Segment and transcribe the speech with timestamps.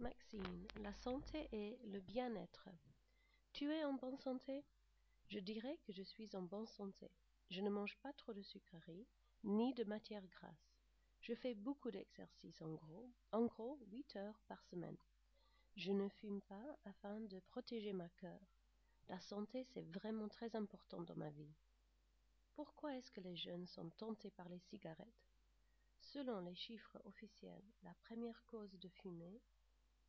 [0.00, 2.68] maxime la santé est le bien-être.
[3.52, 4.64] Tu es en bonne santé?
[5.28, 7.10] Je dirai que je suis en bonne santé.
[7.50, 9.06] Je ne mange pas trop de sucreries
[9.44, 10.78] ni de matières grasses.
[11.20, 14.96] Je fais beaucoup d'exercice en gros en gros huit heures par semaine.
[15.76, 18.40] Je ne fume pas afin de protéger ma coeur
[19.10, 21.54] la santé c'est vraiment très important dans ma vie.
[22.54, 25.26] Pourquoi est-ce que les jeunes sont tentés par les cigarettes?
[26.00, 29.40] Selon les chiffres officiels la première cause de fumée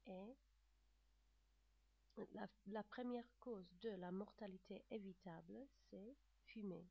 [0.06, 0.36] est
[2.68, 6.16] la première cause de la mortalité évitable c'est
[6.46, 6.88] fumer.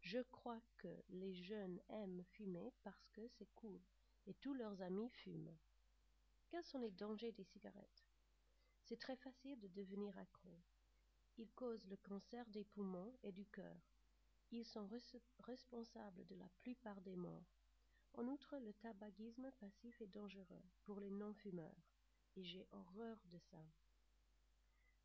[0.00, 3.80] Je crois que les jeunes aiment fumer parce que c'est cool
[4.26, 5.56] et tous leurs amis fument.
[6.48, 8.06] Quels sont les dangers des cigarettes?
[8.82, 10.58] C'est très facile de devenir accro.
[11.36, 13.76] Ils causent le cancer des poumons et du coeur
[14.50, 14.88] ils sont
[15.40, 17.54] responsables de la plupart des morts.
[18.14, 21.84] En outre le tabagisme passif est dangereux pour les non-fumeurs
[22.38, 23.58] et j'ai horreur de ça.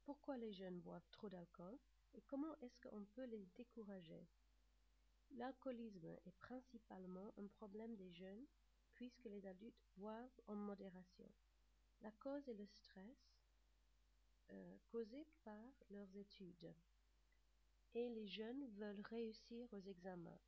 [0.03, 1.77] Pourquoi les jeunes boivent trop d'alcool
[2.13, 4.27] et comment est-ce qu'on peut les décourager?
[5.31, 8.45] L'alcoolisme est principalement un problème des jeunes
[8.93, 11.27] puisque les adultes boivent en modération.
[12.01, 13.39] La cause est le stress
[14.91, 16.71] causé par leurs études.
[17.95, 20.39] Et les jeunes veulent réussir aux examens.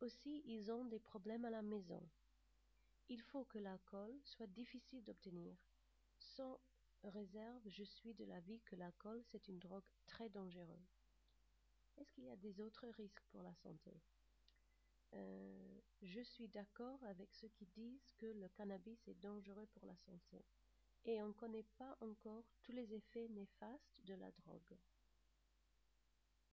[0.00, 2.00] Aussi ils ont des problèmes à la maison
[3.08, 5.56] il faut que l'alcool soit difficile d'obtenir.
[6.18, 6.60] Sans
[7.04, 10.98] réserve je suis de l'avis que l'alcool c'est une drogue très dangereuse.
[11.96, 14.00] Est-ce qu'il y a des autres risques pour la santé?
[16.02, 20.44] Je suis d'accord avec ceux qui disent que le cannabis est dangereux pour la santé.
[21.04, 24.76] Et on ne connaît pas encore tous les effets néfastes de la drogue